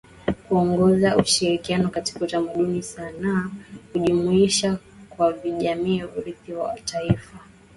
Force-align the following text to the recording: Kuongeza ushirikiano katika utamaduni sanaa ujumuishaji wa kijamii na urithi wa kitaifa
Kuongeza 0.47 1.17
ushirikiano 1.17 1.89
katika 1.89 2.25
utamaduni 2.25 2.83
sanaa 2.83 3.49
ujumuishaji 3.95 4.77
wa 5.17 5.33
kijamii 5.33 5.97
na 5.99 6.07
urithi 6.07 6.53
wa 6.53 6.73
kitaifa 6.73 7.39